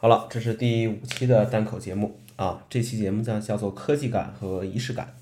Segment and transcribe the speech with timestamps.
[0.00, 2.64] 好了，这是第五期的单口节目啊。
[2.70, 5.12] 这期节目呢叫做科技感和仪式感。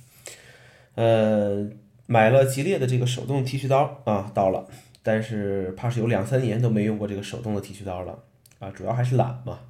[0.97, 1.67] 呃，
[2.05, 4.67] 买了吉列的这个手动剃须刀啊，到了，
[5.03, 8.19] 但是怕是有两三年都没用过这个手动的剃须刀了
[8.59, 9.61] 啊，主要还是懒嘛。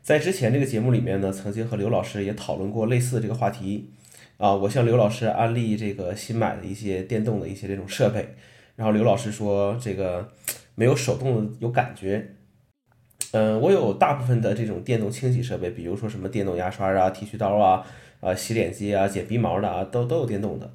[0.00, 3.90] 在之前这个节目里面呢，曾经和刘老师也讨论过类似的这个话题
[4.36, 4.54] 啊。
[4.54, 8.36] 我向刘老师安利这个新买的一些电动的一些这种设备，
[8.76, 10.30] 然后刘老师说这个
[10.76, 12.36] 没有手动的有感觉。
[13.32, 17.86] 嗯，我有大部分的这种电动清洗设备，比如说什么电动牙刷啊、剃须刀啊、
[18.20, 20.70] 啊洗脸机啊、剪鼻毛的啊，都都有电动的。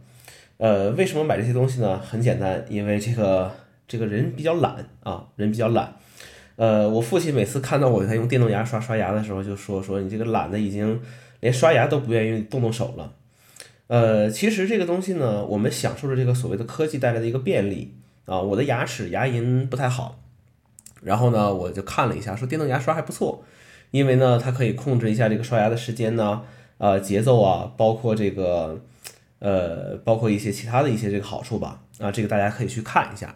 [0.57, 1.99] 呃，为什么买这些东西呢？
[1.99, 3.51] 很简单，因为这个
[3.87, 5.95] 这个人比较懒啊，人比较懒。
[6.55, 11.01] 呃，我父亲每次看到我在用电动牙刷刷牙的时候，就说说你这个懒的已经
[11.41, 13.11] 连刷牙都不愿意动动手了。
[13.87, 17.93] 呃，其实这个东西呢，我们享受着这个所谓的科技带来的一个便利
[18.25, 18.39] 啊。
[18.39, 20.21] 我的牙齿牙龈不太好，
[21.01, 23.43] 然后呢，我就看了一下，说电动牙刷还不错，
[23.91, 26.41] 因为呢，它可以控制一下这个刷牙的时间呢，
[26.77, 28.81] 呃，节奏啊，包括这个
[29.39, 31.81] 呃，包括一些其他的一些这个好处吧。
[31.99, 33.33] 啊，这个大家可以去看一下。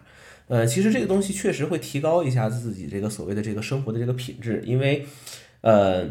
[0.48, 5.06] 呃，其实这个东西确实会提高一下自己这个所谓的这个生活的这个品质，因为，
[5.62, 6.04] 呃，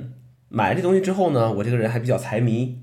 [0.48, 2.80] 买了这东西之后呢，我这个人还比较财迷，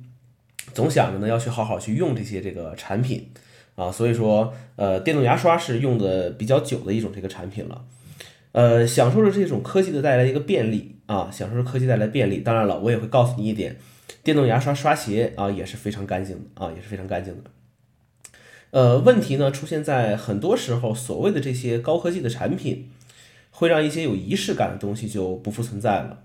[0.73, 3.31] 总想着呢要去好好去用这些这个产品
[3.75, 7.85] 啊，所以说，呃，电动牙刷是用的比较久的一种这个产品了，
[8.57, 12.39] 呃，享受着这种科技的带来一个便利啊，享受着科技带来便利。
[12.39, 13.77] 当然了，我也会告诉你一点，
[14.25, 17.51] 电动牙刷刷鞋啊也是非常干净的啊，也是非常干净的。
[18.71, 22.89] 呃，问题呢出现在很多时候，所谓的这些高科技的产品，
[23.51, 26.21] 会让一些有仪式感的东西就不复存在了。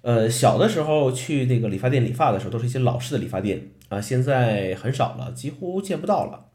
[0.00, 6.46] 呃，小的时候去那个理发店理发的时候，都是一些老式的理发店啊，现在很少了，几乎见不到了。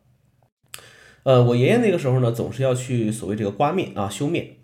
[1.23, 4.56] 呃，我爷爷那个时候呢，总是要去所谓这个刮面啊、修面，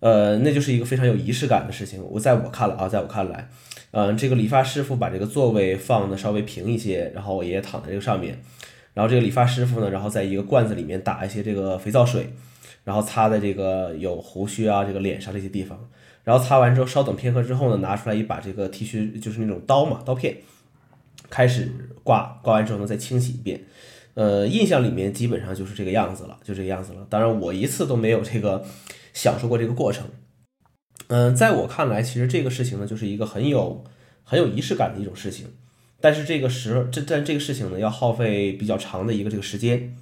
[0.00, 2.02] 呃，那就是一个非常有仪式感的事情。
[2.10, 3.48] 我在我看来啊，在我看来，
[3.92, 8.40] 嗯，这个理发师傅把这个座位放的稍微平一些，然后我爷爷躺在这个上面。
[8.92, 12.32] 然后这个理发师傅呢，然后在一个罐子里面打一些这个肥皂水，
[12.84, 15.76] 然后擦在这个有胡须啊这个脸上这些地方，
[16.22, 20.36] 然后擦完之后稍等片刻之后呢，拿出来一把这个剃须就是那种刀嘛刀片，
[21.28, 21.72] 开始
[22.04, 23.60] 刮，刮完之后呢再清洗一遍，
[24.14, 27.04] 呃，印象里面基本上就是这个样子了，就这个样子了。
[27.10, 28.64] 当然我一次都没有这个
[29.14, 30.04] 享受过这个过程，
[31.06, 33.82] 嗯，在我看来，其实这个事情呢就是一个很有
[34.24, 35.46] 很有仪式感的一种事情。
[36.00, 39.96] 但是这个时这但这个事情呢，要耗费比较长的一个这个时间。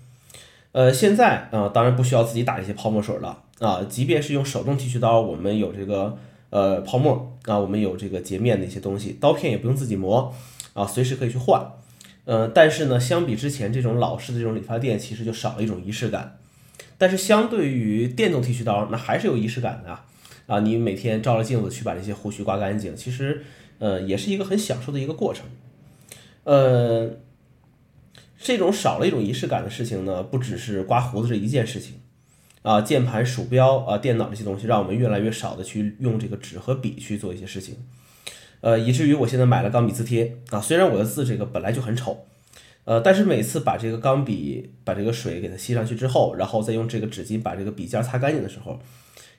[0.73, 3.87] 呃，现在啊，当然不需要自己打一些泡沫水了啊。
[3.89, 6.19] 即便是用手动剃须刀，我们有这个
[6.51, 10.35] 呃泡沫啊，我们有这个洁面的一些东西，刀片也不用自己磨
[10.73, 11.63] 啊，随时可以去换。
[12.25, 16.39] 呃，但是呢，相比之前这种老式的这种理发店，其实就少了一种仪式感。
[17.03, 20.07] 但是相对于电动剃须刀，那还是有仪式感的啊。
[20.47, 23.43] 啊你每天照着镜子去把这些胡须刮干净，其实
[23.81, 25.45] 呃也是一个很享受的一个过程。
[26.45, 27.11] 呃，
[28.39, 31.95] 这种少了一种仪式感的事情呢，不只是刮胡子这一件事情，
[32.63, 37.79] 啊，键盘、鼠标啊、电脑这些东西，让我们越来越少的去用这个纸和笔去做一些事情，
[38.61, 42.27] 呃，以至于我现在买了钢笔字贴啊，虽然我的字这个本来就很丑，
[42.85, 48.81] 呃，但是每次把这个钢笔把这个水给它吸上去之后，然后再用这个纸巾把这个笔尖擦干净的时候，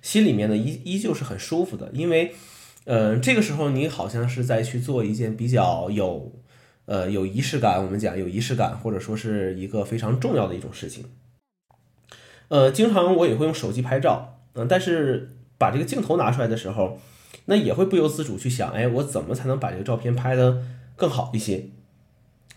[0.01, 2.33] 心里面呢依依旧是很舒服的，因为，
[2.85, 6.31] 呃，这个时候你好像是在去做一件比较有。
[6.85, 11.05] 呃，有仪式感，我们讲有仪式感，或者说是一个非常重要的一种事情。
[12.49, 16.99] 呃，经常我也会用手机拍照，嗯，但是把这个镜头拿出来的时候，
[17.45, 20.61] 那也会不由自主去想，哎，我怎么才能把这个照片拍得
[20.97, 21.69] 更好一些？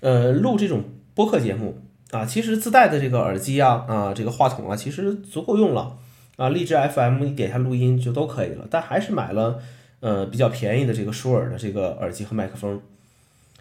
[0.06, 0.84] 呃，录这种
[1.16, 5.98] 播客节目啊，其实自带的这个耳机啊，啊，这个话筒啊，其实足够用了
[6.36, 9.58] 啊，荔枝 FM 你点下录音就都可以了，但还是买了
[9.98, 12.80] 呃比较便宜的这个舒尔的这个耳机和麦克风。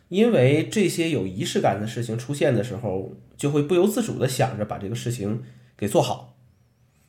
[0.09, 5.41] 因为这些有仪式感的事情出现的时候，就会不由自主的想着把这个事情
[5.75, 6.35] 给做好，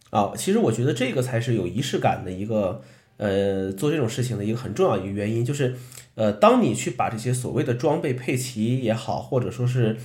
[0.09, 2.81] 啊，其实我觉得这个才是有仪式感的一个，
[3.17, 5.77] 呃，做这种事情的一个很重要一个原因，就是，
[6.15, 9.97] 呃，当你去把这些所谓的装备配齐也好，或者说是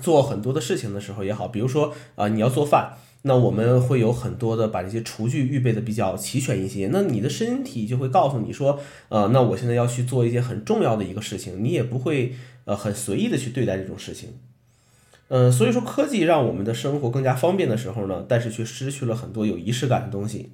[0.00, 2.98] 做很多的事情的时候也好，比如说啊，你要做饭。
[3.22, 8.80] 那我们会有很多的把这些厨具预备的比较齐全一些，那你的身体就会告诉你说，
[9.10, 12.34] 呃，那我现在要去做一件很重要的一个事情，你也不会
[12.64, 14.30] 呃很随意的去对待这种事情，
[15.28, 20.52] 嗯，所以说科技让我们的生活更加方便的时候呢，但是却失去了很多有仪式感的东西，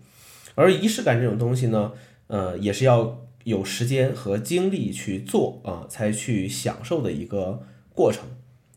[0.56, 1.92] 而仪式感这种东西呢，
[2.26, 7.62] 呃，也是要有时间和精力去做啊，才去享受的一个
[7.94, 8.24] 过程。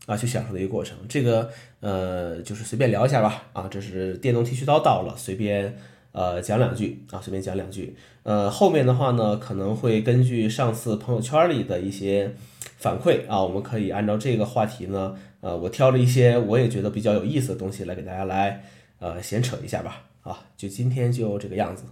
[0.06, 1.48] 啊，去享受的一个过程，这个
[1.78, 3.44] 呃，就是随便聊一下吧。
[3.52, 5.76] 啊，这是电动剃须刀到了，随便
[6.10, 7.94] 呃讲两句啊，随便讲两句。
[8.24, 12.34] 呃，后面的话呢，可能会根据上次朋友圈里的一些
[12.78, 18.64] 反馈啊，我们可以按照这个话题呢，呃，我挑了一些我也觉得比较有意思的东西来给大家来
[18.98, 20.09] 呃闲扯一下吧。
[20.22, 21.84] 啊，就今天就这个样子。